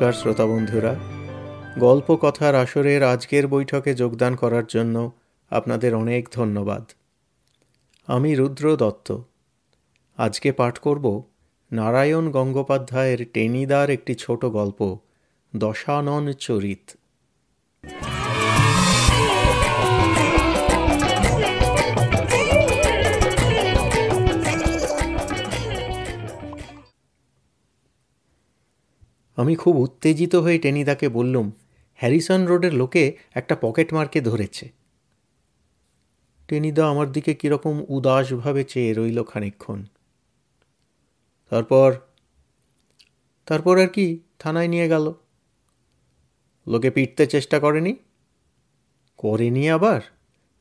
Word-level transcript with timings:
নমস্কার 0.00 0.20
শ্রোতা 0.20 0.46
বন্ধুরা। 0.46 0.96
গল্প 1.78 2.18
কথার 2.20 2.54
আসরের 2.54 3.02
আজকের 3.02 3.48
বৈঠকে 3.48 3.94
যোগদান 3.94 4.36
করার 4.36 4.62
জন্য 4.68 5.12
আপনাদের 5.50 5.94
অনেক 5.94 6.28
ধন্যবাদ। 6.32 6.90
আমি 8.06 8.34
রুদ্র 8.34 8.76
দত্ত। 8.76 9.18
আজকে 10.16 10.52
পাঠ 10.52 10.78
করব 10.78 11.22
নারায়ণ 11.72 12.30
গঙ্গোপাধ্যায়ের 12.30 13.26
টেনিদার 13.32 13.90
একটি 13.90 14.14
ছোট 14.14 14.44
গল্প, 14.44 14.98
দশানন 15.56 16.32
চরিত। 16.32 16.90
আমি 29.40 29.54
খুব 29.54 29.76
উত্তেজিত 29.76 30.34
হয়ে 30.34 30.58
টেনিদাকে 30.58 31.08
বললুম, 31.08 31.52
হ্যারিসন 31.94 32.46
রোডের 32.46 32.74
লোকে 32.74 33.16
একটা 33.34 33.56
পকেট 33.60 33.92
মারকে 33.92 34.20
ধরেছে। 34.20 34.70
টেনিদা 36.48 36.88
আমার 36.88 37.12
দিকে 37.12 37.34
কীরকম 37.34 37.84
উদাসভাবে 37.88 38.64
চেয়ে 38.64 38.94
রইল 38.94 39.22
খানিক্ষণ 39.22 39.84
তারপর 41.50 41.94
তারপর 43.46 43.78
আর 43.78 43.88
কি 43.88 44.20
থানায় 44.38 44.68
নিয়ে 44.68 44.88
গেল। 44.88 45.12
লোকে 46.66 46.90
পিটতে 46.90 47.26
চেষ্টা 47.26 47.58
করেনি? 47.58 47.96
করেনি 49.16 49.70
আবার? 49.70 50.00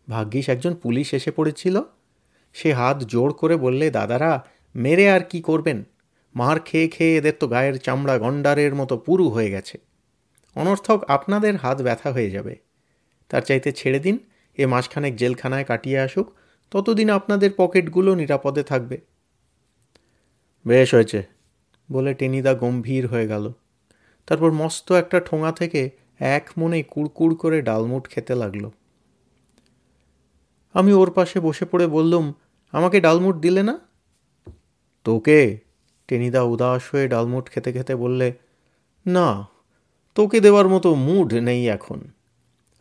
ভাগ্যিস 0.09 0.49
একজন 0.49 0.73
পুলিশ 0.75 1.13
এসে 1.13 1.31
পড়েছিল। 1.31 1.81
সে 2.53 2.73
হাত 2.73 3.03
জোর 3.03 3.33
করে 3.33 3.55
বললে, 3.55 3.91
দাদারা, 3.91 4.45
মেরে 4.75 5.09
আর 5.09 5.21
কি 5.21 5.41
করবেন? 5.41 5.83
মার 6.39 6.57
খেয়ে 6.59 6.87
খেয়ে 6.87 7.13
এদের 7.17 7.35
তো 7.39 7.45
গায়ের 7.47 7.75
চামড়া 7.77 8.15
গন্ডারের 8.17 8.73
মতো 8.75 8.95
পুরু 8.97 9.25
হয়ে 9.29 9.49
গেছে। 9.51 9.75
অনর্থক 10.55 10.99
আপনাদের 11.07 11.53
হাত 11.55 11.77
ব্যথা 11.81 12.09
হয়ে 12.11 12.29
যাবে। 12.29 12.53
তার 13.29 13.41
চাইতে 13.41 13.69
ছেড়ে 13.71 13.99
দিন, 13.99 14.15
এ 14.57 14.63
মাসখানেক 14.65 15.13
জেলখানায় 15.15 15.65
কাটিয়ে 15.65 15.99
আসুক, 15.99 16.27
ততদিন 16.71 17.09
আপনাদের 17.09 17.51
পকেটগুলো 17.57 18.15
নিরাপদে 18.15 18.63
থাকবে। 18.63 18.97
বেশ 20.65 20.89
হয়েছে, 20.93 21.19
বলে 21.91 22.11
টেনিদা 22.13 22.53
গম্ভীর 22.53 23.03
হয়ে 23.07 23.27
গেল। 23.27 23.45
তারপর 24.27 24.49
মস্ত 24.51 24.87
একটা 24.91 25.17
ঠোঙা 25.19 25.51
থেকে 25.51 25.81
এক 26.19 26.45
মনে 26.57 26.79
কুড়কুড় 26.83 27.35
করে 27.35 27.57
ডালমুট 27.61 28.03
খেতে 28.09 28.33
লাগল। 28.35 28.63
আমি 30.75 30.91
ওর 30.93 31.09
পাশে 31.11 31.37
বসে 31.39 31.65
পড়ে 31.65 31.85
বললুম, 31.87 32.25
আমাকে 32.73 32.97
ডালমুট 33.01 33.35
দিলে 33.35 33.63
না? 33.63 33.75
তোকে? 35.05 35.68
টেনিদা 36.09 36.41
উদাস 36.41 36.83
হয়ে 36.91 37.07
ডালমুট 37.07 37.49
খেতে 37.49 37.73
খেতে 37.73 37.95
বললে, 37.95 38.33
না, 39.07 39.47
তোকে 40.15 40.39
দেওয়ার 40.39 40.69
মতো 40.69 40.95
মুড 40.95 41.33
নেই 41.33 41.69
এখন। 41.69 42.01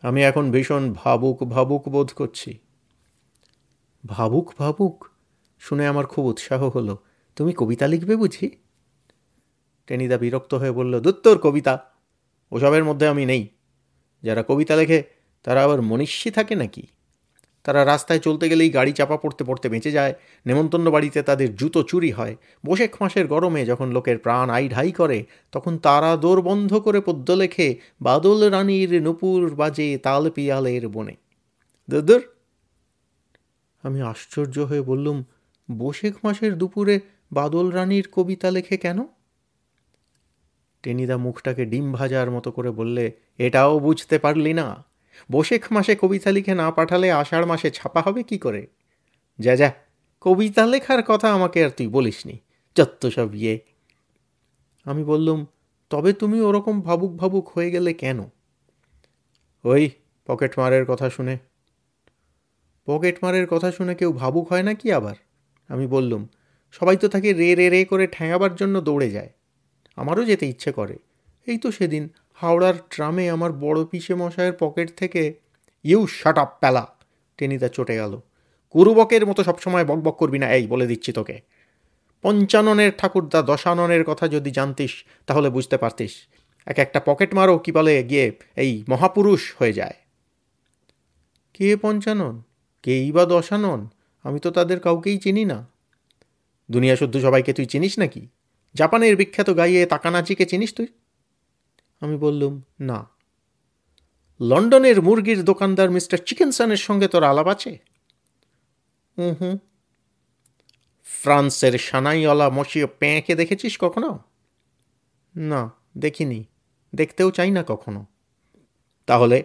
আমি 0.01 0.23
এখন 0.23 0.51
ভীষণ 0.51 0.93
ভাবুক 0.93 1.43
ভাবুক 1.43 1.89
বোধ 1.89 2.13
করছি। 2.13 2.57
ভাবুক 4.05 4.53
ভাবুক? 4.59 5.05
শুনে 5.59 5.87
আমার 5.87 6.05
খুব 6.05 6.25
উৎসাহ 6.25 6.69
হলো। 6.69 6.97
তুমি 7.35 7.53
কবিতা 7.57 7.87
লিখবে 7.87 8.15
বুঝি? 8.15 8.49
টেনিদা 9.87 10.17
বিরক্ত 10.17 10.53
হয়ে 10.53 10.71
বলল, 10.71 10.99
দুত্তর 10.99 11.37
কবিতা, 11.37 11.85
ওসবের 12.51 12.83
মধ্যে 12.83 13.07
আমি 13.07 13.25
নেই। 13.25 13.47
যারা 14.23 14.43
কবিতা 14.47 14.75
লেখে, 14.75 15.03
তারা 15.43 15.63
আবার 15.63 15.81
মনীষী 15.81 16.31
থাকে 16.31 16.55
নাকি? 16.55 16.87
তারা 17.63 17.85
রাস্তায় 17.85 18.19
চলতে 18.19 18.49
গেলেই 18.49 18.69
গাড়ি 18.69 18.91
চাপা 18.91 19.17
পড়তে 19.17 19.43
পড়তে 19.43 19.69
বেঁচে 19.69 19.91
যায়। 19.91 20.13
নেমন্তন্ন 20.45 20.91
বাড়িতে 20.91 21.21
তাদের 21.21 21.55
জুতো 21.55 21.83
চুরি 21.83 22.11
হয়। 22.11 22.35
বসেক 22.65 22.95
মাসের 23.01 23.27
গরমে 23.27 23.65
যখন 23.65 23.91
লোকের 23.91 24.17
প্রাণ 24.17 24.49
আই 24.49 24.69
ঢাই 24.69 24.91
করে, 24.91 25.25
তখন 25.51 25.77
তারা 25.77 26.17
দোর 26.17 26.41
বন্ধ 26.41 26.73
করে 26.73 27.01
পদ্য 27.01 27.31
লেখে, 27.31 27.79
বাদল 28.01 28.49
রানীর 28.49 29.01
নুপুর 29.01 29.55
বাজে 29.55 29.97
তাল 29.97 30.31
পিয়ালের 30.31 30.87
বনে। 30.87 31.15
দর 31.89 32.19
আমি 33.81 34.01
আশ্চর্য 34.01 34.59
হয়ে 34.59 34.81
বললুম, 34.81 35.23
বসেক 35.71 36.13
মাসের 36.23 36.57
দুপুরে 36.57 36.99
বাদল 37.31 37.69
রানীর 37.69 38.07
কবিতা 38.11 38.51
লেখে 38.51 38.77
কেন? 38.77 39.03
টেনিদা 40.83 41.17
মুখটাকে 41.17 41.65
ডিম 41.65 41.93
ভাজার 41.93 42.31
মতো 42.31 42.51
করে 42.51 42.71
বললে, 42.71 43.11
এটাও 43.37 43.79
বুঝতে 43.79 44.19
পারলি 44.19 44.53
না। 44.53 44.88
বসেক 45.31 45.65
মাসে 45.71 45.95
কবিতা 45.95 46.31
লিখে 46.31 46.53
না 46.55 46.71
পাঠালে 46.71 47.11
আষাঢ় 47.11 47.45
মাসে 47.45 47.71
ছাপা 47.71 48.01
হবে 48.01 48.23
কি 48.23 48.37
করে? 48.37 48.67
যা 49.39 49.55
যা, 49.55 49.71
কবিতা 50.21 50.65
লেখার 50.65 51.03
কথা 51.03 51.33
আমাকে 51.33 51.65
আর 51.65 51.69
তুই 51.69 51.87
বলিসনি 51.87 52.37
যত্ত 52.75 53.05
সব 53.05 53.35
ইয়ে। 53.35 53.59
আমি 54.83 55.03
বললুম, 55.03 55.45
তবে 55.89 56.13
তুমি 56.13 56.41
ওরকম 56.41 56.81
ভাবুক 56.81 57.15
ভাবুক 57.15 57.49
হয়ে 57.49 57.71
গেলে 57.71 57.93
কেন? 57.93 58.19
ওই, 59.63 59.89
পকেট 60.27 60.59
মারের 60.59 60.85
কথা 60.85 61.09
শুনে। 61.09 61.37
পকেট 62.85 63.17
মারের 63.21 63.47
কথা 63.47 63.71
শুনে 63.71 63.95
কেউ 63.95 64.13
ভাবুক 64.13 64.51
হয় 64.51 64.63
না 64.63 64.73
কি 64.73 64.91
আবার? 64.91 65.15
আমি 65.67 65.87
বললুম, 65.87 66.27
সবাই 66.71 66.97
তো 66.97 67.07
তাকে 67.07 67.33
রে 67.33 67.55
রে 67.55 67.69
রে 67.69 67.85
করে 67.85 68.07
ঠ্যাঙাবার 68.07 68.55
জন্য 68.55 68.81
দৌড়ে 68.81 69.11
যায়। 69.11 69.29
আমারও 69.95 70.23
যেতে 70.23 70.47
ইচ্ছে 70.47 70.71
করে। 70.71 70.97
এই 71.45 71.57
তো 71.57 71.71
সেদিন 71.71 72.09
হাওড়ার 72.41 72.73
ট্রামে 72.89 73.29
আমার 73.29 73.51
বড় 73.51 73.85
পিসে 73.85 74.15
মশায়ের 74.15 74.53
পকেট 74.59 74.97
থেকে, 74.97 75.33
you 75.83 76.07
shut 76.07 76.37
up, 76.37 76.57
Pyala! 76.59 76.87
Tenida 77.37 77.67
চটে 77.67 77.95
গেল। 77.95 78.19
কুরুবকের 78.69 79.25
মতো 79.25 79.43
সবসময় 79.43 79.85
বকবক 79.85 80.15
করবি 80.17 80.39
না, 80.39 80.53
এই 80.53 80.67
বলে 80.67 80.87
দিচ্ছি 80.87 81.13
তোকে। 81.13 81.41
পঞ্চাননের 82.21 82.91
ঠাকুরদা 82.97 83.41
দশাননের 83.41 84.03
কথা 84.03 84.27
যদি 84.27 84.51
জানতিস, 84.51 85.03
তাহলে 85.25 85.49
বুঝতে 85.49 85.77
পারতিস, 85.77 86.27
এক 86.65 86.79
একটা 86.79 86.99
পকেট 86.99 87.33
মারও 87.33 87.57
কি 87.57 87.71
বলে 87.71 88.03
গিয়ে 88.03 88.31
এই 88.55 88.83
মহাপুরুষ 88.89 89.55
হয়ে 89.59 89.73
যায়। 89.73 89.95
কে 91.53 91.75
পঞ্চানন? 91.75 92.43
কেই 92.83 93.11
বা 93.11 93.25
দশানন? 93.25 93.89
আমি 94.23 94.39
তো 94.39 94.51
তাদের 94.51 94.79
কাউকেই 94.79 95.17
চিনি 95.17 95.45
না। 95.45 95.67
দুনিয়া 96.71 96.95
শুদ্ধ 96.95 97.17
সবাইকে 97.17 97.53
তুই 97.53 97.65
চিনিস 97.65 97.99
নাকি? 97.99 98.27
জাপানের 98.73 99.15
বিখ্যাত 99.15 99.57
গাইয়ে 99.57 99.85
তাকানাচিকে 99.85 100.45
চিনিস 100.45 100.73
তুই? 100.73 100.87
আমি 101.99 102.17
বললুম, 102.17 102.61
না। 102.79 103.07
লন্ডনের 104.41 105.01
মুরগির 105.01 105.43
দোকানদার 105.43 105.91
মিস্টার 105.91 106.19
চিকেনসনের 106.25 106.77
সঙ্গে 106.77 107.07
তোর 107.07 107.23
আলাপ 107.23 107.47
আছে? 107.47 107.77
হুম 109.17 109.57
ফ্রান্সের 111.03 111.77
সানাইওয়ালা 111.77 112.49
মশিও 112.49 112.87
প্যাঁকে 112.87 113.35
দেখেছিস 113.35 113.77
কখনো? 113.79 114.19
না, 115.35 115.71
দেখিনি। 115.97 116.45
দেখতেও 116.95 117.31
চাই 117.31 117.51
না 117.51 117.63
কখনো। 117.67 118.05
তাহলে? 119.05 119.43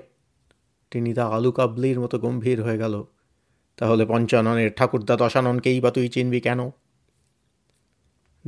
টিনিদা 0.90 1.26
আলু 1.26 1.52
কাবলির 1.52 2.00
মতো 2.00 2.18
গম্ভীর 2.18 2.62
হয়ে 2.62 2.78
গেল। 2.78 3.04
তাহলে 3.76 4.06
পঞ্চাননের 4.06 4.70
ঠাকুরদা 4.76 5.16
দশাননকেই 5.16 5.80
বা 5.80 5.90
তুই 5.90 6.08
চিনবি 6.08 6.40
কেন? 6.40 6.70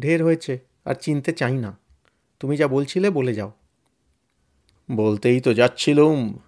ঢের 0.01 0.25
হয়েছে, 0.25 0.59
আর 0.85 0.95
চিনতে 0.95 1.33
চাই 1.33 1.55
না। 1.55 1.79
তুমি 2.41 2.57
যা 2.57 2.69
বলছিলে 2.69 3.11
বলে 3.11 3.35
যাও। 3.35 3.53
বলতেই 4.91 5.41
তো 5.41 5.55
যাচ্ছিলুম। 5.55 6.39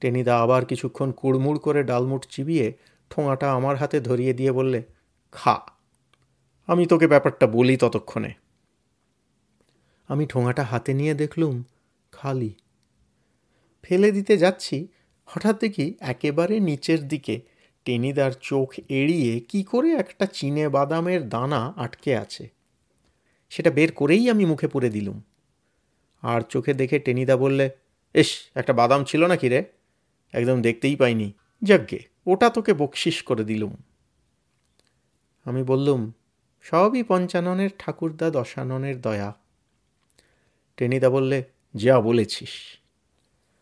টেনিদা 0.00 0.42
আবার 0.42 0.64
কিছুক্ষণ 0.64 1.12
কুড়মুড় 1.12 1.58
করে 1.58 1.82
ডালমুট 1.82 2.26
চিবিয়ে 2.30 2.72
ঠোঙাটা 3.10 3.52
আমার 3.52 3.76
হাতে 3.76 4.00
ধরিয়ে 4.00 4.32
দিয়ে 4.32 4.52
বললে, 4.52 4.82
খা, 5.32 5.60
আমি 6.66 6.86
তোকে 6.86 7.06
ব্যাপারটা 7.06 7.46
বলি 7.46 7.76
ততক্ষণে। 7.76 8.34
আমি 10.08 10.26
ঠোঙাটা 10.26 10.62
হাতে 10.62 10.94
নিয়ে 10.94 11.14
দেখলুম 11.14 11.64
খালি। 12.12 12.54
ফেলে 13.82 14.12
দিতে 14.12 14.36
যাচ্ছি, 14.36 14.88
হঠাৎ 15.26 15.60
দেখি 15.60 15.94
একেবারে 16.00 16.60
নিচের 16.60 17.08
দিকে 17.08 17.40
টেনিদার 17.84 18.32
চোখ 18.32 18.74
এড়িয়ে 18.88 19.40
কি 19.40 19.62
করে 19.62 19.92
একটা 19.92 20.26
চিনে 20.26 20.68
বাদামের 20.68 21.28
দানা 21.28 21.72
আটকে 21.76 22.16
আছে। 22.16 22.48
সেটা 23.50 23.70
বের 23.70 23.92
করেই 23.92 24.30
আমি 24.30 24.44
মুখে 24.44 24.68
পুরে 24.68 24.90
দিলুম। 24.90 25.22
আর 26.22 26.40
চোখে 26.40 26.74
দেখে 26.74 26.98
টেনিদা 26.98 27.36
বললে 27.36 27.70
এস 28.14 28.50
একটা 28.54 28.72
বাদাম 28.72 29.04
ছিল 29.04 29.26
না 29.26 29.36
কি 29.36 29.48
রে? 29.48 29.64
একদম 30.32 30.62
দেখতেই 30.62 30.96
পাইনি। 30.96 31.32
যাকগে 31.62 32.02
ওটা 32.26 32.50
তোকে 32.50 32.74
বকশিস 32.74 33.22
করে 33.22 33.44
দিলুম। 33.44 33.76
আমি 35.44 35.62
বললুম, 35.62 36.12
সবই 36.62 37.02
পঞ্চাননের 37.02 37.70
ঠাকুরদা 37.78 38.30
দশাননের 38.30 39.00
দয়া। 39.00 39.34
টেনিদা 40.76 41.10
বললে, 41.10 41.44
যা 41.74 42.00
বলেছিস। 42.00 42.78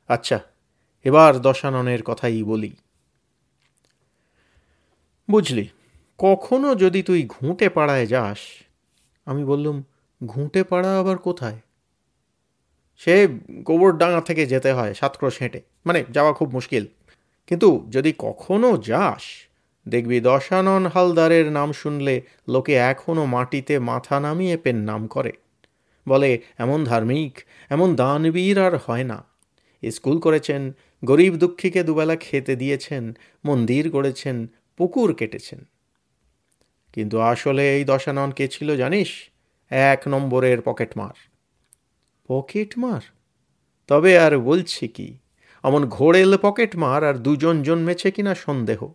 আচ্ছা 0.09 0.41
এবার 1.05 1.39
দশাননের 1.39 2.03
কথাই 2.03 2.43
বলি। 2.43 2.77
বুঝলি, 5.31 5.69
কখনো 6.19 6.75
যদি 6.75 7.03
তুই 7.03 7.27
ঘুঁটে 7.29 7.69
পাড়ায় 7.69 8.07
যাস, 8.07 8.39
আমি 9.25 9.45
বললুম 9.45 9.83
ঘুঁটে 10.27 10.65
পাড়া 10.65 10.99
আবার 10.99 11.19
কোথায়? 11.19 11.61
সে 12.97 13.29
গোবরডাঙ্গা 13.51 14.21
থেকে 14.21 14.47
যেতে 14.47 14.73
হয় 14.73 14.95
সাতক্রোশ 14.95 15.39
হেঁটে। 15.39 15.61
মানে 15.87 16.05
যাওয়া 16.11 16.33
খুব 16.33 16.53
মুশকিল। 16.53 16.87
কিন্তু 17.47 17.87
যদি 17.91 18.15
কখনো 18.19 18.77
যাস, 18.77 19.23
দেখবি 19.89 20.21
দশানন 20.21 20.87
হালদারের 20.87 21.53
নাম 21.53 21.73
শুনলে 21.73 22.23
লোকে 22.49 22.75
এখনও 22.75 23.25
মাটিতে 23.25 23.79
মাথা 23.79 24.21
নামিয়ে 24.21 24.57
পেন 24.57 24.77
নাম 24.77 25.07
করে। 25.07 25.33
বলে, 26.09 26.39
এমন 26.59 26.85
ধার্মিক, 26.85 27.41
এমন 27.71 27.97
দানবীর 27.97 28.59
আর 28.59 28.77
হয় 28.77 29.05
না। 29.05 29.25
স্কুল 29.91 30.19
করেছেন, 30.19 30.73
গরিব 31.05 31.35
দুঃখীকে 31.35 31.83
দুবেলা 31.83 32.17
খেতে 32.17 32.57
দিয়েছেন, 32.57 33.17
মন্দির 33.45 33.91
গড়েছেন, 33.91 34.47
পুকুর 34.77 35.15
কেটেছেন। 35.15 35.65
কিন্তু 36.93 37.21
আসলে 37.21 37.77
এই 37.77 37.85
দশানন 37.85 38.31
কে 38.31 38.49
ছিল 38.49 38.77
জানিস? 38.77 39.09
এক 39.71 40.03
নম্বরের 40.09 40.63
পকেটমার। 40.63 41.36
পকেটমার 42.29 43.01
তবে 43.87 44.19
আর 44.19 44.39
বলছি 44.39 44.89
কি, 44.89 45.19
অমন 45.63 45.87
ঘোড়েল 45.87 46.37
পকেট 46.37 46.77
মার 46.77 47.05
আর 47.05 47.15
দুজন 47.15 47.63
জন্মেছে 47.63 48.11
কিনা 48.11 48.35
সন্দেহ। 48.35 48.89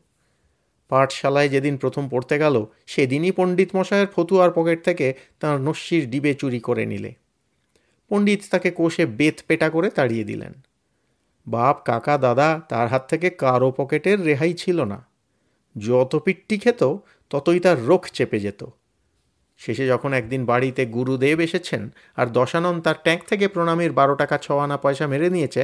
পাঠশালায় 0.89 1.49
যেদিন 1.49 1.77
প্রথম 1.77 2.09
পড়তে 2.09 2.37
গেল, 2.37 2.65
সেদিনই 2.85 3.31
পণ্ডিত 3.31 3.75
মশায়ের 3.75 4.07
ফতুয়ার 4.07 4.51
পকেট 4.51 4.85
থেকে 4.85 5.13
তাঁর 5.39 5.61
নস্যির 5.61 6.09
ডিবে 6.09 6.33
চুরি 6.33 6.59
করে 6.59 6.85
নিলে। 6.85 7.13
পণ্ডিত 8.09 8.41
তাকে 8.51 8.71
কোষে 8.71 9.05
বেত 9.05 9.41
পেটা 9.47 9.69
করে 9.69 9.89
তাড়িয়ে 9.89 10.23
দিলেন। 10.23 10.53
বাপ, 11.47 11.81
কাকা, 11.85 12.17
দাদা, 12.17 12.61
তার 12.69 12.87
হাত 12.87 13.09
থেকে 13.09 13.29
কারও 13.29 13.71
পকেটের 13.71 14.23
রেহাই 14.23 14.53
ছিল 14.53 14.83
না। 14.83 15.07
যত 15.77 16.15
পিট্টি 16.15 16.57
খেত, 16.57 16.95
ততই 17.29 17.59
তার 17.59 17.85
রোখ 17.85 18.07
চেপে 18.09 18.39
যেত। 18.39 18.63
শেষে 19.61 19.85
যখন 19.87 20.13
একদিন 20.13 20.41
বাড়িতে 20.45 20.85
গুরুদেব 20.85 21.37
এসেছেন 21.39 21.81
আর 22.15 22.27
দশানন 22.27 22.75
তার 22.81 22.97
ট্যাঙ্ক 23.03 23.21
থেকে 23.27 23.45
প্রণামীর 23.47 23.91
বারো 23.91 24.15
টাকা 24.15 24.37
ছ 24.37 24.47
আনা 24.51 24.77
পয়সা 24.77 25.05
মেরে 25.07 25.29
নিয়েছে, 25.29 25.63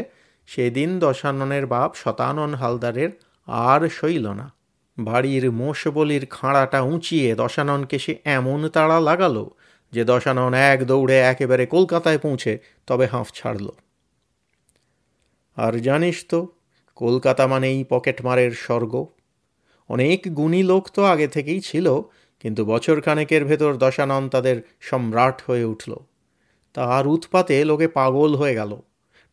সেদিন 0.49 0.89
দশাননের 0.99 1.65
বাপ 1.65 1.91
শতানন 1.95 2.51
হালদারের 2.53 3.11
আর 3.47 3.81
সইল 3.89 4.25
না। 4.27 4.47
বাড়ির 4.97 5.51
মোষ 5.51 5.87
বলির 5.87 6.23
খাঁড়াটা 6.25 6.79
উঁচিয়ে 6.81 7.27
দশাননকে 7.35 7.97
সে 7.99 8.13
এমন 8.37 8.59
তাড়া 8.67 8.97
লাগালো 8.99 9.45
যে 9.93 10.01
দশানন 10.05 10.53
এক 10.53 10.79
দৌড়ে 10.85 11.17
একেবারে 11.31 11.63
কলকাতায় 11.65 12.17
পৌঁছে 12.17 12.53
তবে 12.87 13.05
হাঁফ 13.05 13.27
ছাড়ল। 13.33 13.67
আর 15.57 15.73
জানিস 15.79 16.17
তো, 16.29 16.39
কলকাতা 16.95 17.43
মানেই 17.47 17.79
পকেটমারের 17.89 18.51
স্বর্গ। 18.65 18.93
অনেক 19.89 20.19
গুণী 20.33 20.61
লোক 20.63 20.83
তো 20.89 21.01
আগে 21.05 21.27
থেকেই 21.27 21.61
ছিল 21.61 21.87
কিন্তু 22.39 22.65
বছর 22.65 23.01
খানেকের 23.01 23.45
ভেতর 23.45 23.75
দশানন 23.75 24.29
তাদের 24.29 24.61
সম্রাট 24.81 25.41
হয়ে 25.47 25.63
উঠল। 25.63 25.95
তার 26.73 27.07
উৎপাতে 27.07 27.65
লোকে 27.65 27.87
পাগল 27.87 28.35
হয়ে 28.35 28.55
গেল। 28.55 28.77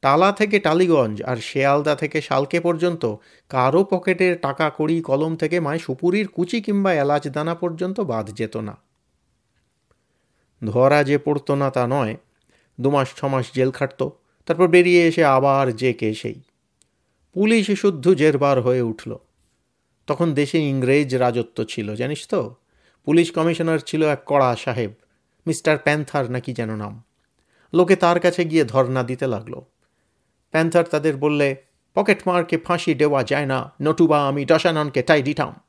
টালা 0.01 0.33
থেকে 0.33 0.59
টালিগঞ্জ 0.59 1.23
আর 1.23 1.37
শেয়ালদা 1.37 1.95
থেকে 1.95 2.21
শালকে 2.21 2.61
পর্যন্ত 2.61 3.17
কারও 3.49 3.85
পকেটের 3.85 4.39
টাকা, 4.39 4.71
কড়ি, 4.79 5.01
কলম 5.01 5.37
থেকে 5.37 5.61
মায় 5.61 5.79
সুপুরির 5.79 6.29
কুচি 6.29 6.61
কিংবা 6.61 6.95
এলাচ 6.95 7.29
দানা 7.29 7.55
পর্যন্ত 7.55 8.01
বাদ 8.01 8.31
যেত 8.31 8.57
না। 8.57 8.77
ধরা 10.67 11.05
যে 11.05 11.19
পড়তো 11.19 11.55
না 11.55 11.71
তা 11.71 11.87
নয় 11.87 12.17
দুমাস 12.81 13.09
ছমাস 13.17 13.53
জেল 13.55 13.71
খাটত, 13.71 14.11
তারপর 14.47 14.69
বেরিয়ে 14.69 15.07
এসে 15.07 15.25
আবার 15.25 15.73
যে 15.73 15.93
কে 15.93 16.15
সেই। 16.15 16.41
পুলিশ 17.33 17.71
শুদ্ধ 17.71 18.15
জেরবার 18.15 18.61
হয়ে 18.61 18.83
উঠল। 18.83 19.17
তখন 20.07 20.35
দেশে 20.35 20.59
ইংরেজ 20.59 21.17
রাজত্ব 21.17 21.65
ছিল, 21.65 21.95
জানিস 21.95 22.29
তো? 22.29 22.55
পুলিশ 23.05 23.31
কমিশনার 23.31 23.79
ছিল 23.79 24.03
এক 24.05 24.21
কড়া 24.27 24.57
সাহেব, 24.57 24.93
মিস্টার 25.47 25.79
প্যান্থার 25.79 26.31
নাকি 26.31 26.53
যেন 26.53 26.77
নাম। 26.77 27.05
লোকে 27.73 27.97
তার 27.97 28.21
কাছে 28.21 28.45
গিয়ে 28.45 28.65
ধর্না 28.65 29.03
দিতে 29.03 29.27
লাগল। 29.27 29.61
প্যান্থার 30.51 30.85
তাদের 30.85 31.17
বললে, 31.17 31.57
পকেট 31.95 32.23
মারকে 32.27 32.59
ফাঁসি 32.59 32.95
দেওয়া 32.95 33.25
যায় 33.25 33.47
না 33.47 33.73
নটুবা 33.83 34.29
আমি 34.29 34.45
দশাননকে 34.45 35.03
টাই 35.03 35.23
দিতাম। 35.23 35.61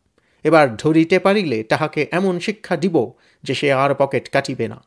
এবার 0.43 0.77
ধরিতে 0.77 1.19
পারিলে 1.19 1.63
তাহাকে 1.63 2.07
এমন 2.11 2.39
শিক্ষা 2.39 2.77
দিব 2.77 3.11
যে 3.43 3.53
সে 3.53 3.73
আর 3.73 3.95
পকেট 3.95 4.29
কাটিবে 4.29 4.67
না। 4.67 4.83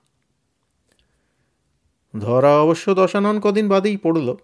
ধরা 2.21 2.61
অবশ্য 2.61 2.94
দশানন 2.94 3.41
কদিন 3.41 3.69
বাদেই 3.69 3.97
পড়ল। 3.97 4.37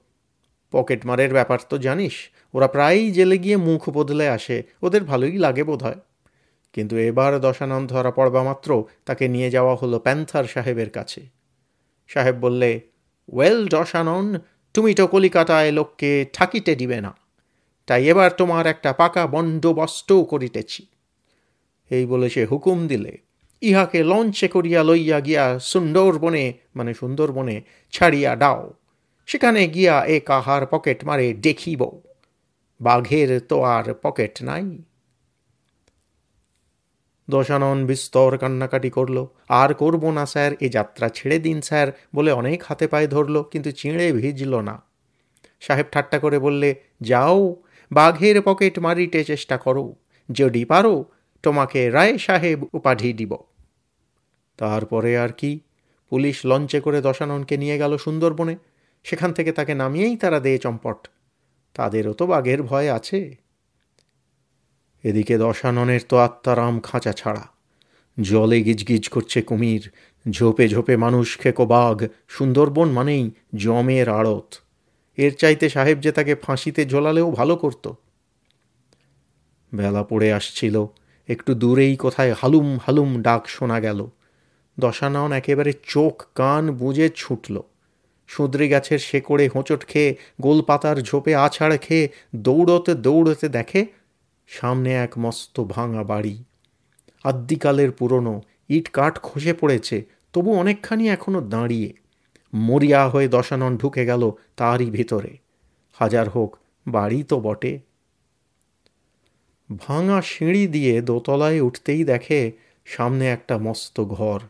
পকেট 0.72 1.06
মারের 1.06 1.32
ব্যাপার 1.32 1.58
তো 1.68 1.78
জানিস, 1.78 2.12
ওরা 2.54 2.68
প্রায়ই 2.68 3.12
জেলে 3.12 3.38
গিয়ে 3.38 3.56
মুখ 3.56 3.88
বদলে 3.88 4.28
আসে, 4.28 4.62
ওদের 4.82 5.04
ভালোই 5.04 5.38
লাগে 5.38 5.64
বোধ 5.64 5.82
হয় 5.82 6.00
কিন্তু 6.74 6.96
এবার 6.96 7.40
দশানন 7.40 7.86
ধরা 7.86 8.10
পড়বা 8.10 8.42
মাত্র, 8.42 8.84
তাকে 9.06 9.28
নিয়ে 9.28 9.50
যাওয়া 9.50 9.74
হলো 9.74 9.98
প্যান্থার 9.98 10.44
সাহেবের 10.44 10.90
কাছে। 10.90 11.26
সাহেব 12.08 12.36
বললে, 12.36 12.80
ওয়েল 13.32 13.68
দশানন, 13.68 14.38
তুমি 14.74 14.94
তো 14.94 15.06
কলিকাতায় 15.06 15.72
লোককে 15.72 16.26
ঠাকিতে 16.32 16.74
দিবে 16.74 17.00
না। 17.00 17.16
তাই 17.86 18.08
এবার 18.08 18.30
তোমার 18.30 18.66
একটা 18.66 18.92
পাকা 18.92 19.26
বন্দোবস্ত 19.26 20.12
করিতেছি। 20.12 20.86
এই 21.90 22.06
বলে 22.06 22.30
সে 22.30 22.44
হুকুম 22.44 22.86
দিলে। 22.86 23.18
ইহাকে 23.62 24.04
লঞ্চে 24.04 24.48
করিয়া 24.48 24.82
লইয়া 24.82 25.20
গিয়া 25.20 25.58
সুন্দরবনে 25.58 26.52
মানে 26.76 26.94
সুন্দরবনে 26.94 27.62
ছাড়িয়া 27.92 28.36
দাও। 28.36 28.72
সেখানে 29.26 29.68
গিয়া 29.68 30.04
এ 30.04 30.20
কাহার 30.20 30.66
পকেট 30.66 31.04
মারে 31.04 31.34
দেখিব। 31.34 31.90
বাঘের 32.80 33.40
তো 33.40 33.62
আর 33.62 33.94
পকেট 34.02 34.42
নাই। 34.42 34.82
দশানন 37.30 37.86
বিস্তর 37.86 38.38
কান্নাকাটি 38.38 38.90
করল। 38.90 39.26
আর 39.48 39.74
করব 39.74 40.10
না, 40.10 40.26
স্যার, 40.26 40.52
এ 40.60 40.68
যাত্রা 40.68 41.08
ছেড়ে 41.08 41.38
দিন, 41.38 41.60
স্যার, 41.60 41.92
বলে 42.14 42.32
অনেক 42.32 42.62
হাতে 42.62 42.86
পায়ে 42.86 43.06
ধরল, 43.06 43.42
কিন্তু 43.42 43.70
চিঁড়ে 43.70 44.12
ভিজল 44.12 44.60
না। 44.60 44.82
সাহেব 45.60 45.86
ঠাট্টা 45.92 46.18
করে 46.18 46.38
বললে, 46.38 46.74
যাও, 47.00 47.56
বাঘের 47.92 48.42
পকেট 48.42 48.78
মারিতে 48.78 49.24
চেষ্টা 49.24 49.56
করো। 49.56 49.94
যদি 50.32 50.64
পারো, 50.64 51.04
তোমাকে 51.42 51.90
রায় 51.90 52.18
সাহেব 52.18 52.64
উপাধি 52.72 53.12
দিব। 53.12 53.36
তারপরে 54.56 55.18
আর 55.18 55.28
কি, 55.28 55.60
পুলিশ 56.10 56.46
লঞ্চে 56.46 56.80
করে 56.80 57.00
দশাননকে 57.00 57.56
নিয়ে 57.56 57.78
গেল 57.78 57.96
সুন্দরবনে। 57.96 58.56
সেখান 59.02 59.32
থেকে 59.32 59.52
তাকে 59.52 59.74
নামিয়েই 59.74 60.16
তারা 60.16 60.40
দেয় 60.40 60.58
চম্পট। 60.58 61.08
তাদেরও 61.74 62.12
তো 62.12 62.26
বাঘের 62.26 62.62
ভয় 62.62 62.92
আছে। 62.92 63.43
এদিকে 65.04 65.38
দশাননের 65.38 66.00
তো 66.08 66.18
আত্মারাম 66.18 66.80
খাঁচা 66.80 67.12
ছাড়া। 67.12 67.48
জলে 68.20 68.62
গিজগিজ 68.62 69.08
করছে 69.08 69.42
কুমির, 69.42 69.90
ঝোপে 70.30 70.68
ঝোপে 70.68 70.96
মানুষ 70.96 71.38
খেকো 71.38 71.66
বাঘ 71.66 72.04
সুন্দরবন 72.28 72.88
মানেই 72.88 73.30
জমের 73.54 74.08
আড়ত। 74.08 74.54
এর 75.18 75.32
চাইতে 75.34 75.68
সাহেব 75.68 76.00
যে 76.00 76.12
তাকে 76.12 76.34
ফাঁসিতে 76.34 76.86
ঝোলালেও 76.86 77.30
ভালো 77.30 77.56
করত। 77.56 77.92
বেলা 79.74 80.02
পড়ে 80.02 80.32
আসছিল, 80.32 80.86
একটু 81.28 81.54
দূরেই 81.54 81.96
কোথায় 81.96 82.32
হালুম 82.32 82.78
হালুম 82.78 83.22
ডাক 83.22 83.48
শোনা 83.48 83.80
গেল। 83.80 84.06
দশানন 84.78 85.32
একেবারে 85.32 85.72
চোখ 85.86 86.26
কান 86.34 86.70
বুঝে 86.70 87.08
ছুটল। 87.14 87.62
সুদ্রি 88.26 88.68
গাছের 88.68 88.98
শেকড়ে 88.98 89.48
হোঁচট 89.48 89.84
খেয়ে 89.86 90.16
গোলপাতার 90.40 90.96
ঝোপে 91.02 91.34
আছাড় 91.34 91.76
খেয়ে 91.78 92.08
দৌড়তে 92.36 92.94
দৌড়তে 92.94 93.48
দেখে 93.48 93.86
সামনে 94.46 94.94
এক 94.94 95.12
মস্ত 95.18 95.64
ভাঙা 95.64 96.04
বাড়ি। 96.04 96.44
আদ্যিকালের 97.24 97.90
পুরনো 97.90 98.42
ইট 98.68 98.90
কাঠ 98.90 99.18
খসে 99.22 99.52
পড়েছে, 99.52 100.04
তবু 100.32 100.54
অনেকখানি 100.54 101.08
এখনও 101.08 101.40
দাঁড়িয়ে। 101.40 101.92
মরিয়া 102.54 103.08
হয়ে 103.08 103.28
দশানন 103.28 103.76
ঢুকে 103.76 104.06
গেল 104.06 104.30
তারই 104.56 104.90
ভিতরে। 104.90 105.36
হাজার 105.92 106.28
হোক, 106.28 106.56
বাড়ি 106.88 107.22
তো 107.22 107.40
বটে। 107.40 107.78
ভাঙা 109.78 110.22
সিঁড়ি 110.22 110.66
দিয়ে 110.66 111.02
দোতলায় 111.02 111.60
উঠতেই 111.60 112.04
দেখে 112.04 112.52
সামনে 112.84 113.28
একটা 113.28 113.58
মস্ত 113.58 114.04
ঘর। 114.04 114.40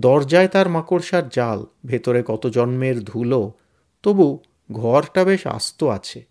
দরজায় 0.00 0.48
তার 0.48 0.68
মাকড়সার 0.68 1.28
জাল, 1.28 1.66
ভেতরে 1.86 2.22
কত 2.26 2.46
জন্মের 2.46 3.04
ধুলো, 3.04 3.52
তবু 4.02 4.38
ঘরটা 4.72 5.24
বেশ 5.24 5.46
আস্ত 5.46 5.84
আছে। 5.84 6.24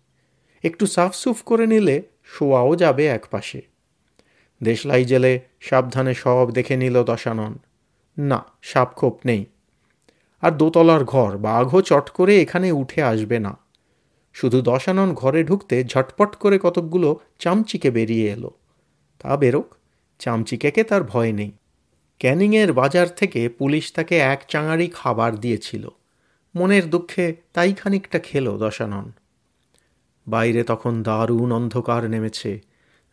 একটু 0.62 0.86
সাফসুফ 0.86 1.42
করে 1.42 1.66
নিলে 1.66 2.02
শোয়াও 2.32 2.76
যাবে 2.76 3.06
এক 3.06 3.26
পাশে। 3.30 3.62
দেশলাই 4.62 5.04
জেলে 5.04 5.40
সাবধানে 5.60 6.14
সব 6.14 6.50
দেখে 6.50 6.76
নিল 6.76 7.04
দশানন। 7.04 7.58
না, 8.18 8.44
সাপখোপ 8.62 9.18
নেই। 9.24 9.44
আর 10.40 10.50
দোতলার 10.50 11.04
ঘর 11.04 11.38
বাঘও 11.38 11.80
চট 11.80 12.10
করে 12.10 12.42
এখানে 12.42 12.72
উঠে 12.72 13.02
আসবে 13.02 13.38
না। 13.38 13.56
শুধু 14.32 14.62
দশানন 14.62 15.14
ঘরে 15.14 15.44
ঢুকতে 15.44 15.84
ঝটপট 15.84 16.36
করে 16.36 16.58
কতকগুলো 16.62 17.20
চামচিকে 17.38 17.90
বেরিয়ে 17.90 18.30
এলো। 18.30 18.50
তা 19.18 19.36
বেরোক 19.36 19.74
চামচিকেকে 20.18 20.84
তার 20.84 21.04
ভয় 21.04 21.32
নেই। 21.32 21.52
ক্যানিংয়ের 22.18 22.72
বাজার 22.72 23.08
থেকে 23.08 23.48
পুলিশ 23.48 23.92
তাকে 23.92 24.18
এক 24.18 24.44
চাঙারি 24.48 24.90
খাবার 24.94 25.36
দিয়েছিল। 25.36 25.88
মনের 26.56 26.90
দুঃখে 26.90 27.36
তাই 27.52 27.72
খানিকটা 27.72 28.18
খেলো 28.18 28.58
দশানন। 28.58 29.12
বাইরে 30.28 30.64
তখন 30.64 31.02
দারুণ 31.02 31.52
অন্ধকার 31.52 32.10
নেমেছে। 32.10 32.60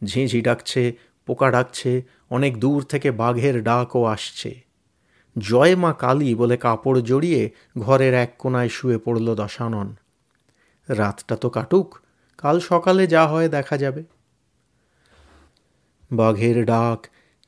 ঝিঁঝি 0.03 0.41
ডাকছে, 0.41 0.93
পোকা 1.25 1.51
ডাকছে, 1.51 2.01
অনেক 2.29 2.59
দূর 2.59 2.83
থেকে 2.83 3.11
বাঘের 3.11 3.63
ডাকও 3.63 4.05
আসছে। 4.05 4.61
জয় 5.37 5.75
মা 5.75 5.93
কালী 5.93 6.35
বলে 6.35 6.57
কাপড় 6.57 7.01
জড়িয়ে 7.01 7.51
ঘরের 7.77 8.13
এক 8.13 8.35
কোনায় 8.37 8.69
শুয়ে 8.69 8.97
পড়ল 8.97 9.35
দশানন। 9.35 9.95
রাতটা 10.89 11.35
তো 11.35 11.49
কাটুক, 11.49 11.99
কাল 12.37 12.59
সকালে 12.59 13.07
যা 13.07 13.27
হয় 13.27 13.49
দেখা 13.49 13.77
যাবে। 13.77 14.03
বাঘের 16.11 16.65
ডাক, 16.65 17.07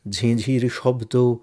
ঝিঁঝির 0.09 0.69
শব্দ 0.73 1.35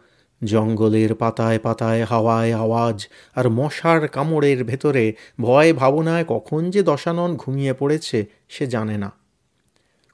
জঙ্গলের 0.45 1.15
পাতায় 1.15 1.59
পাতায় 1.59 2.05
হাওয়ায় 2.05 2.53
আওয়াজ 2.53 3.09
আর 3.35 3.49
মশার 3.49 4.09
কামড়ের 4.09 4.65
ভেতরে 4.65 5.15
ভয় 5.41 5.73
ভাবনায় 5.73 6.25
কখন 6.29 6.71
যে 6.71 6.83
দশানন 6.83 7.37
ঘুমিয়ে 7.37 7.73
পড়েছে, 7.73 8.27
সে 8.49 8.67
জানে 8.67 8.99
না। 8.99 9.13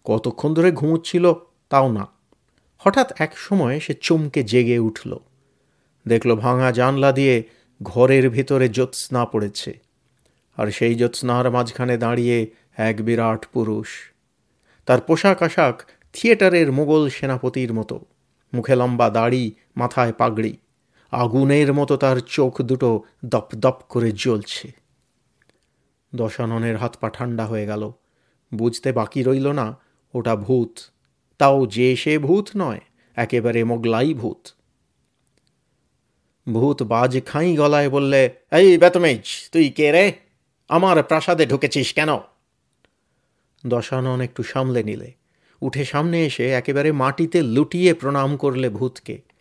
কতক্ষণ 0.05 0.55
ধরে 0.55 0.73
ঘুমুচ্ছিল, 0.73 1.33
তাও 1.69 1.93
না। 1.93 2.07
হঠাৎ 2.79 3.21
এক 3.21 3.39
সময় 3.39 3.81
সে 3.81 3.95
চমকে 3.95 4.43
জেগে 4.43 4.79
উঠল। 4.79 5.19
দেখল 6.09 6.35
ভাঙা 6.35 6.73
জানলা 6.73 7.13
দিয়ে 7.13 7.45
ঘরের 7.83 8.31
ভেতরে 8.31 8.69
জ্যোৎস্না 8.69 9.25
পড়েছে 9.25 9.79
আর 10.57 10.71
সেই 10.71 10.95
জ্যোৎস্নার 10.95 11.51
মাঝখানে 11.51 11.97
দাঁড়িয়ে 11.97 12.51
এক 12.77 13.05
বিরাট 13.05 13.47
পুরুষ। 13.47 13.89
তার 14.87 15.01
পোশাক 15.01 15.43
আশাক 15.43 15.83
থিয়েটারের 16.13 16.73
মোগল 16.73 17.09
সেনাপতির 17.09 17.73
মতো। 17.73 18.05
মুখে 18.55 18.77
লম্বা 18.77 19.11
দাড়ি 19.11 19.53
মাথায় 19.77 20.13
পাগড়ি। 20.13 20.57
আগুনের 21.11 21.73
মতো 21.73 21.97
তার 21.97 22.17
চোখ 22.17 22.63
দুটো 22.63 23.03
দপ 23.25 23.49
দপ 23.57 23.81
করে 23.89 24.13
জ্বলছে। 24.13 24.73
দশাননের 26.15 26.77
হাত 26.77 26.97
পা 27.01 27.11
ঠান্ডা 27.11 27.47
হয়ে 27.47 27.67
গেল। 27.67 27.93
বুঝতে 28.55 28.93
বাকি 28.93 29.23
রইল 29.23 29.53
না, 29.53 29.77
ওটা 30.15 30.37
ভূত। 30.37 30.79
তাও 31.39 31.67
যে 31.67 31.97
সে 31.97 32.19
ভূত 32.19 32.49
নয়, 32.57 32.81
একেবারে 33.15 33.65
মোগলাই 33.65 34.15
ভূত। 34.15 34.49
ভূত 36.53 36.83
বাজ 36.83 37.19
খাই 37.27 37.57
গলায় 37.57 37.91
বললে, 37.91 38.35
এই 38.53 38.79
বেতমেজ, 38.79 39.51
তুই 39.53 39.71
কে 39.71 39.93
রে? 39.93 40.13
আমার 40.69 41.03
প্রাসাদে 41.03 41.47
ঢুকেছিস 41.47 41.93
কেন? 41.93 42.09
দশানন 43.67 44.21
একটু 44.21 44.43
সামলে 44.43 44.83
নিলে। 44.83 45.13
উঠে 45.63 45.85
সামনে 45.85 46.27
এসে 46.27 46.51
একেবারে 46.51 46.93
মাটিতে 46.93 47.43
লুটিয়ে 47.43 47.95
প্রণাম 47.95 48.37
করলে 48.37 48.69
ভূতকে। 48.69 49.34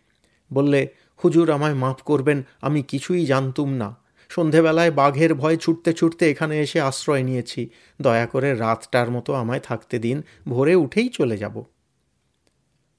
বললে, 0.54 0.88
হুজুর 1.24 1.50
আমায় 1.50 1.74
মাফ 1.74 2.02
করবেন, 2.02 2.42
আমি 2.60 2.82
কিছুই 2.82 3.26
জানতুম 3.26 3.70
না। 3.72 3.96
সন্ধেবেলায় 4.28 4.90
বাঘের 4.90 5.34
ভয় 5.34 5.56
ছুটতে 5.56 5.92
ছুটতে 5.92 6.30
এখানে 6.30 6.60
এসে 6.60 6.80
আশ্রয় 6.80 7.22
নিয়েছি। 7.22 7.68
দয়া 8.02 8.26
করে 8.26 8.54
রাতটার 8.54 9.10
মতো 9.10 9.34
আমায় 9.34 9.60
থাকতে 9.60 9.98
দিন, 9.98 10.22
ভোরে 10.48 10.74
উঠেই 10.74 11.08
চলে 11.08 11.36
যাব। 11.36 11.64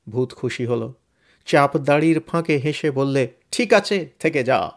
ভূত 0.10 0.34
খুশি 0.34 0.66
হলো। 0.66 0.94
চাপ 1.46 1.78
দাড়ির 1.78 2.20
ফাঁকে 2.20 2.58
হেসে 2.58 2.92
বললে, 2.92 3.28
ঠিক 3.52 3.74
আছে, 3.74 4.10
থেকে 4.20 4.44
যা। 4.44 4.72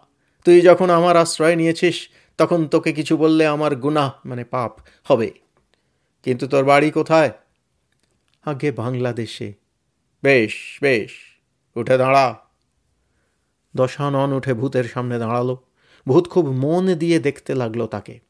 তুই 0.44 0.60
যখন 0.60 0.90
আমার 0.90 1.16
আশ্রয় 1.16 1.56
নিয়েছিস, 1.56 2.08
তখন 2.38 2.66
তোকে 2.66 2.92
কিছু 2.92 3.16
বললে 3.16 3.46
আমার 3.46 3.76
গুনাহ 3.76 4.12
মানে 4.24 4.44
পাপ, 4.44 4.78
হবে। 5.04 5.30
কিন্তু 6.24 6.46
তোর 6.46 6.64
বাড়ি 6.64 6.90
কোথায়? 6.90 7.30
আগে 8.44 8.72
বাংলাদেশে। 8.72 9.52
বেশ 10.22 10.78
বেশ, 10.82 11.10
উঠে 11.76 11.98
দাঁড়া। 11.98 12.47
দশানন 13.78 14.32
উঠে 14.32 14.54
ভূতের 14.54 14.84
সামনে 14.84 15.18
দাঁড়াল। 15.18 15.56
ভূত 16.06 16.28
খুব 16.28 16.46
মন 16.50 16.94
দিয়ে 16.94 17.18
দেখতে 17.18 17.54
লাগল 17.54 17.86
তাকে। 17.86 18.20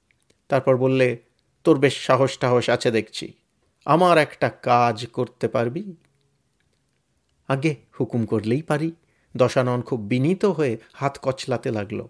তারপর 0.48 0.76
বললে, 0.76 1.18
তোর 1.64 1.78
বেশ 1.78 2.06
সাহস 2.06 2.38
টাহস 2.38 2.70
আছে 2.70 2.90
দেখছি। 2.90 3.32
আমার 3.84 4.18
একটা 4.18 4.48
কাজ 4.48 5.06
করতে 5.06 5.48
পারবি? 5.48 5.96
আগে 7.48 7.76
হুকুম 8.00 8.26
করলেই 8.26 8.62
পারি। 8.62 8.92
দশানন 9.36 9.82
খুব 9.82 10.00
বিনীত 10.00 10.44
হয়ে 10.44 10.78
হাত 10.92 11.18
কচলাতে 11.22 11.70
লাগল। 11.70 12.06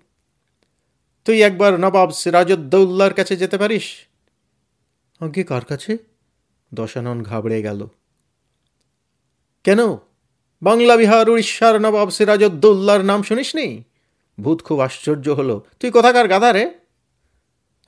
তুই 1.25 1.43
একবার 1.43 1.81
নবাব 1.81 2.11
সিরাজউদ্দৌল্লার 2.11 3.15
কাছে 3.15 3.37
যেতে 3.37 3.59
পারিস? 3.59 3.85
আগে 5.21 5.43
কার 5.43 5.65
কাছে? 5.65 5.99
দশানন 6.75 7.23
ঘাবড়ে 7.23 7.63
গেল। 7.63 7.87
কেন? 9.65 9.79
বাংলা 10.63 10.95
বিহার, 10.97 11.27
উড়িষ্যার 11.31 11.75
নবাব 11.81 12.09
সিরাজউদ্দৌল্লার 12.11 13.03
নাম 13.05 13.21
শুনিস 13.23 13.51
নি? 13.57 13.67
ভূত 14.39 14.59
খুব 14.67 14.79
আশ্চর্য 14.81 15.27
হলো। 15.29 15.57
তুই 15.81 15.91
কোথাকার 15.91 16.27
গাধা 16.29 16.51
রে 16.53 16.65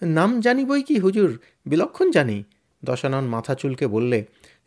নাম 0.02 0.30
জানি 0.40 0.62
বই 0.64 0.82
কি, 0.82 0.96
হুজুর? 0.98 1.30
বিলক্ষণ 1.66 2.08
জানি। 2.10 2.38
দশানন 2.82 3.24
মাথা 3.24 3.54
চুলকে 3.54 3.86
বললে, 3.86 4.18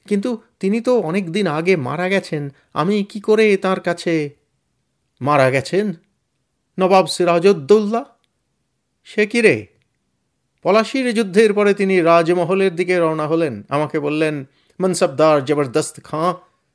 কিন্তু 0.07 0.29
তিনি 0.60 0.77
তো 0.81 0.93
অনেক 1.00 1.25
দিন 1.31 1.45
আগে 1.48 1.74
মারা 1.88 2.07
গেছেন, 2.10 2.43
আমি 2.74 2.95
কি 3.03 3.19
করে 3.19 3.45
তার 3.57 3.79
কাছে 3.79 4.13
মারা 5.22 5.48
গেছেন? 5.50 5.86
নবাব 6.77 7.05
সিরাজউদ্দৌল্লা 7.07 8.01
সে 9.07 9.24
কি 9.25 9.39
রে? 9.41 9.55
পলাশির 10.65 11.07
যুদ্ধের 11.13 11.51
পরে 11.53 11.72
তিনি 11.74 11.95
রাজমহলের 12.01 12.74
দিকে 12.75 12.95
রওনা 13.00 13.25
হলেন। 13.27 13.53
আমাকে 13.69 13.98
বললেন, 14.00 14.36
মনসবদার 14.79 15.38
জবরদস্ত 15.45 15.95
খাঁ 16.03 16.31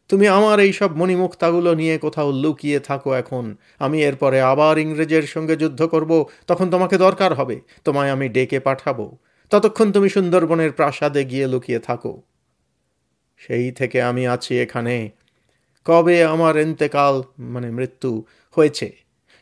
তুমি 0.08 0.28
আমার 0.28 0.60
এই 0.60 0.72
সব 0.72 0.96
মণিমুক্তাগুলো 0.96 1.74
নিয়ে 1.74 1.98
কোথাও 1.98 2.32
লুকিয়ে 2.32 2.80
থাকো 2.80 3.12
এখন। 3.12 3.56
আমি 3.78 4.02
এরপরে 4.02 4.40
আবার 4.40 4.78
ইংরেজের 4.78 5.22
সঙ্গে 5.22 5.56
যুদ্ধ 5.56 5.82
করব, 5.82 6.28
তখন 6.46 6.70
তোমাকে 6.70 6.98
দরকার 6.98 7.34
হবে, 7.34 7.60
তোমায় 7.84 8.10
আমি 8.10 8.28
ডেকে 8.28 8.60
পাঠাবো। 8.60 9.18
ততক্ষণ 9.50 9.92
তুমি 9.92 10.08
সুন্দরবনের 10.08 10.72
প্রাসাদে 10.72 11.24
গিয়ে 11.24 11.46
লুকিয়ে 11.46 11.78
থাকো। 11.78 12.22
সেই 13.36 13.72
থেকে 13.72 14.02
আমি 14.02 14.26
আছি 14.26 14.58
এখানে। 14.58 15.10
কবে 15.84 16.24
আমার 16.24 16.56
এন্তেকাল 16.56 17.22
মানে 17.38 17.70
মৃত্যু, 17.70 18.24
হয়েছে। 18.56 18.92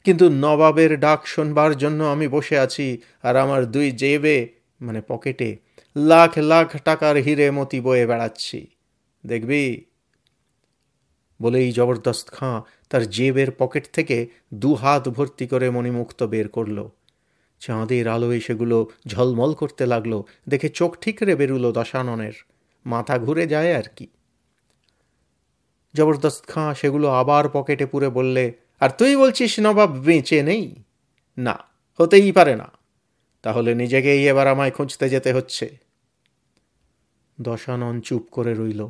কিন্তু 0.05 0.29
নবাবের 0.29 1.01
ডাক 1.01 1.27
শোনবার 1.27 1.77
জন্য 1.77 2.05
আমি 2.05 2.29
বসে 2.29 2.59
আছি, 2.59 3.03
আর 3.23 3.37
আমার 3.37 3.67
দুই 3.67 3.91
জেবে 3.91 4.49
মানে 4.81 5.01
পকেটে, 5.09 5.57
লাখ 5.97 6.39
লাখ 6.39 6.77
টাকার 6.85 7.17
হিরে 7.17 7.51
মতি 7.51 7.81
বয়ে 7.81 8.07
বেড়াচ্ছি। 8.07 8.67
দেখবি? 9.27 9.85
বলেই 11.43 11.73
জবরদস্ত 11.73 12.31
খাঁ 12.31 12.61
তার 12.91 13.11
জেবের 13.11 13.51
পকেট 13.59 13.89
থেকে 13.93 14.29
দু 14.55 14.75
হাত 14.75 15.09
ভর্তি 15.09 15.47
করে 15.47 15.71
মণিমুক্ত 15.71 16.23
বের 16.23 16.49
করল। 16.49 16.89
চাঁদের 17.61 18.09
আলোয় 18.09 18.41
সেগুলো 18.41 18.91
ঝলমল 19.07 19.55
করতে 19.55 19.87
লাগল, 19.87 20.23
দেখে 20.49 20.69
চোখ 20.69 20.99
ঠিকরে 21.01 21.37
বেরুলো 21.37 21.73
দশাননের, 21.73 22.33
মাথা 22.87 23.19
ঘুরে 23.19 23.47
যায় 23.47 23.77
আর 23.77 23.83
কি। 23.97 24.07
জবরদস্ত 25.95 26.47
খাঁ 26.47 26.75
সেগুলো 26.75 27.09
আবার 27.09 27.49
পকেটে 27.53 27.87
পুরে 27.87 28.09
বললে, 28.09 28.53
আর 28.81 28.91
তুই 28.91 29.17
বলছিস 29.17 29.61
নবাব 29.61 29.91
বেঁচে 29.91 30.43
নেই? 30.43 30.75
না, 31.39 31.59
হতেই 32.01 32.33
পারে 32.33 32.57
না। 32.57 32.73
তাহলে 33.43 33.75
নিজেকেই 33.75 34.29
এবার 34.29 34.47
আমায় 34.47 34.71
খুঁজতে 34.71 35.09
যেতে 35.09 35.33
হচ্ছে। 35.33 35.79
দশানন 37.41 38.01
চুপ 38.01 38.29
করে 38.31 38.55
রইল। 38.55 38.89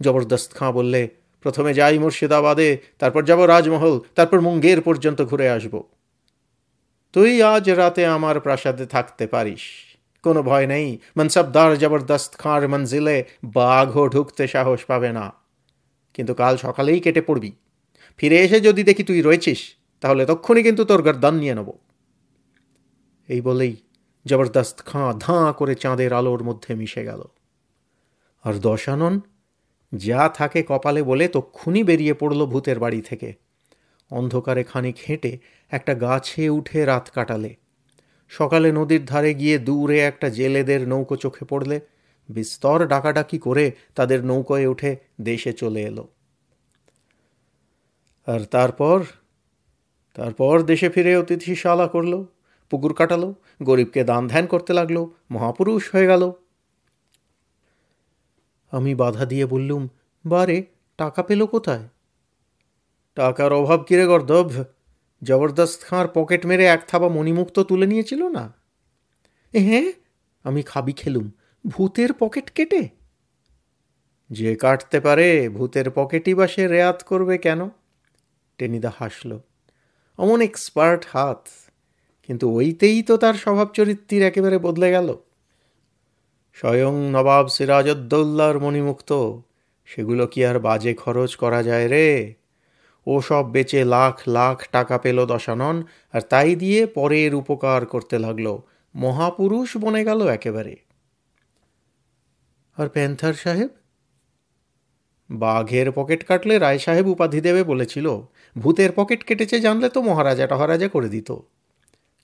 জবরদস্ত 0.00 0.52
খাঁ 0.52 0.72
বললে 0.72 1.08
প্রথমে 1.40 1.74
যাই 1.74 1.98
মুর্শিদাবাদে, 1.98 2.78
তারপর 2.98 3.24
যাব 3.24 3.44
রাজমহল, 3.44 4.00
তারপর 4.14 4.40
মুঙ্গের 4.40 4.80
পর্যন্ত 4.80 5.22
ঘুরে 5.22 5.50
আসব। 5.50 5.82
তুই 7.12 7.42
আজ 7.42 7.70
রাতে 7.70 8.06
আমার 8.06 8.40
প্রাসাদে 8.40 8.86
থাকতে 8.86 9.26
পারিস। 9.26 9.60
কোনো 10.22 10.42
ভয় 10.42 10.66
নেই। 10.66 10.98
মনসবদার 11.16 11.78
জবরদস্ত 11.78 12.34
খাঁর 12.34 12.68
মঞ্জিলে 12.68 13.24
বাঘও 13.44 14.08
ঢুকতে 14.08 14.48
সাহস 14.48 14.84
পাবে 14.84 15.12
না। 15.12 15.32
কিন্তু 16.14 16.34
কাল 16.34 16.56
সকালেই 16.56 17.00
কেটে 17.00 17.20
পড়বি। 17.20 17.52
ফিরে 18.16 18.38
এসে 18.38 18.60
যদি 18.60 18.84
দেখি 18.84 19.02
তুই 19.02 19.22
রয়েছিস, 19.22 19.74
তাহলে 20.00 20.26
তক্ষুনি 20.26 20.62
কিন্তু 20.62 20.84
তোর 20.84 21.02
গর্দান 21.02 21.34
নিয়ে 21.34 21.54
নেব। 21.54 21.72
এই 23.28 23.40
বলেই 23.40 23.76
জবরদস্ত 24.26 24.84
খাঁ 24.86 25.12
ধাঁ 25.20 25.52
করে 25.52 25.74
চাঁদের 25.74 26.12
আলোর 26.12 26.42
মধ্যে 26.42 26.74
মিশে 26.74 27.04
গেল। 27.04 27.22
আর 28.42 28.54
দশানন 28.54 29.20
যা 29.94 30.30
থাকে 30.34 30.64
কপালে 30.68 31.02
বলে 31.02 31.28
তক্ষুনি 31.28 31.84
বেরিয়ে 31.84 32.14
পড়ল 32.14 32.46
ভূতের 32.46 32.78
বাড়ি 32.78 33.00
থেকে। 33.00 33.34
অন্ধকারে 34.10 34.64
খানিক 34.64 34.96
হেঁটে 35.08 35.38
একটা 35.70 35.94
গাছে 35.94 36.48
উঠে 36.48 36.84
রাত 36.84 37.10
কাটালে। 37.10 37.56
সকালে 38.28 38.72
নদীর 38.72 39.04
ধারে 39.04 39.34
গিয়ে 39.34 39.58
দূরে 39.58 40.00
একটা 40.00 40.28
জেলেদের 40.28 40.88
নৌকো 40.88 41.16
চোখে 41.16 41.44
পড়লে। 41.44 41.80
বিস্তর 42.28 42.86
ডাকাডাকি 42.86 43.38
করে 43.38 43.72
তাদের 43.94 44.24
নৌকোয় 44.24 44.66
উঠে 44.66 44.96
দেশে 45.20 45.52
চলে 45.52 45.82
এলো। 45.82 46.08
আর 48.26 48.40
তারপর? 48.40 49.04
তারপর 50.14 50.62
দেশে 50.62 50.88
ফিরে 50.88 51.16
অতিথিশালা 51.16 51.88
করল, 51.88 52.24
পুকুর 52.70 52.94
কাটালো, 52.94 53.34
গরিবকে 53.62 54.04
দান 54.04 54.28
ধ্যান 54.28 54.46
করতে 54.46 54.72
লাগল, 54.72 55.06
মহাপুরুষ 55.30 55.94
হয়ে 55.94 56.06
গেল। 56.06 56.32
আমি 58.72 58.94
বাধা 58.94 59.24
দিয়ে 59.24 59.46
বললুম, 59.46 59.88
বারে, 60.24 60.66
টাকা 60.98 61.22
পেল 61.22 61.46
কোথায়? 61.46 61.88
টাকার 63.16 63.52
অভাব 63.52 63.82
কিরে 63.82 64.06
গর্দভ 64.06 64.48
জবরদস্ত 65.22 65.80
খাঁর 65.82 66.08
পকেট 66.14 66.46
মেরে 66.46 66.64
এক 66.64 66.82
থাবা 66.88 67.08
মণিমুক্ত 67.08 67.60
তুলে 67.60 67.86
নিয়েছিল 67.86 68.22
না? 68.28 68.44
হ্যাঁ 69.54 69.92
আমি 70.44 70.62
খাবি 70.62 70.92
খেলুম, 70.92 71.30
ভূতের 71.66 72.12
পকেট 72.12 72.50
কেটে? 72.50 72.88
যে 74.30 74.56
কাটতে 74.56 75.00
পারে, 75.00 75.48
ভূতের 75.48 75.90
পকেটই 75.90 76.34
বা 76.34 76.46
সে 76.46 76.68
রেয়াত 76.68 77.02
করবে 77.02 77.38
কেন? 77.38 77.68
টেনিদা 78.58 78.92
হাসল, 78.98 79.38
অমন 80.18 80.40
এক্সপার্ট 80.40 81.06
হাত, 81.12 81.48
কিন্তু 82.28 82.44
ওইতেই 82.50 83.02
তো 83.02 83.16
তার 83.16 83.34
স্বভাব 83.34 83.68
চরিত্রের 83.68 84.22
একেবারে 84.22 84.58
বদলে 84.58 84.90
গেল। 84.90 85.08
স্বয়ং 86.58 87.10
নবাব 87.10 87.48
সিরাজউদ্দৌল্লার 87.48 88.60
মণিমুক্ত। 88.60 89.38
সেগুলো 89.84 90.26
কি 90.26 90.44
আর 90.44 90.58
বাজে 90.58 90.94
খরচ 90.94 91.36
করা 91.36 91.62
যায় 91.62 91.88
রে? 91.88 92.34
ও 93.06 93.20
সব 93.20 93.50
বেচে 93.50 93.84
লাখ 93.84 94.20
লাখ 94.28 94.70
টাকা 94.70 94.98
পেল 94.98 95.26
দশানন, 95.26 95.82
আর 96.12 96.20
তাই 96.20 96.54
দিয়ে 96.54 96.86
পরের 96.86 97.34
উপকার 97.34 97.86
করতে 97.86 98.18
লাগল। 98.18 98.58
মহাপুরুষ 98.94 99.76
বনে 99.76 100.04
গেল 100.04 100.26
একেবারে। 100.26 100.76
আর 102.76 102.88
প্যান্থার 102.88 103.34
সাহেব? 103.34 103.68
বাঘের 105.30 105.92
পকেট 105.92 106.24
কাটলে 106.24 106.58
রায় 106.58 106.78
সাহেব 106.78 107.08
উপাধি 107.08 107.40
দেবে 107.40 107.64
বলেছিল। 107.64 108.20
ভূতের 108.58 108.90
পকেট 108.92 109.24
কেটেছে 109.24 109.60
জানলে 109.60 109.88
তো 109.88 110.02
মহারাজা 110.02 110.46
টহারাজা 110.46 110.88
করে 110.88 111.08
দিত। 111.08 111.32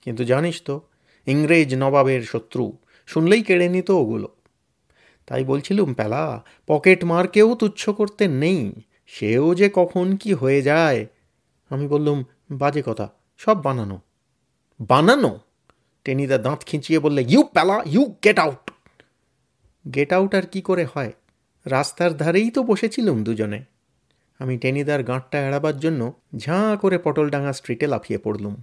কিন্তু 0.03 0.25
জানিস 0.25 0.62
তো, 0.64 0.81
ইংরেজ 1.26 1.75
নবাবের 1.75 2.23
শত্রু। 2.23 2.73
শুনলেই 3.06 3.42
কেড়ে 3.42 3.68
নিত 3.68 3.90
ওগুলো। 3.90 4.28
তাই 5.26 5.44
বলছিলুম 5.44 5.94
প্যালা 5.94 6.44
পকেট 6.66 7.04
মারকেও 7.04 7.54
তুচ্ছ 7.54 7.88
করতে 7.88 8.28
নেই, 8.28 8.73
সেও 9.06 9.54
যে 9.54 9.70
কখন 9.73 10.16
কি 10.16 10.34
হয়ে 10.34 10.62
যায়? 10.62 11.06
আমি 11.68 11.88
বললুম, 11.88 12.25
বাজে 12.50 12.82
কথা, 12.87 13.08
সব 13.37 13.62
বানানো। 13.62 14.00
বানানো? 14.80 15.38
টেনিদা 16.04 16.38
দাঁত 16.38 16.64
খিঁচিয়ে 16.64 16.99
বললে, 16.99 17.25
you 17.28 17.42
Pyala 17.42 17.82
you 17.87 18.14
get 18.25 18.38
out. 18.38 18.70
Get 19.94 20.12
out 20.12 20.34
আর 20.34 20.42
কি 20.42 20.61
করে 20.61 20.87
হয়? 20.94 21.12
রাস্তার 21.66 22.16
ধারেই 22.16 22.50
তো 22.50 22.62
বসেছিলুম 22.62 23.25
দুজনে। 23.25 23.64
আমি 24.38 24.58
টেনিদার 24.58 25.02
গাঁটটা 25.02 25.46
এড়াবার 25.46 25.78
জন্য 25.78 26.12
ঝাঁ 26.37 26.76
করে 26.76 26.99
পটলডাঙ্গা 26.99 27.52
স্ট্রিটে 27.52 27.87
লাফিয়ে 27.87 28.18
পড়লুম। 28.18 28.62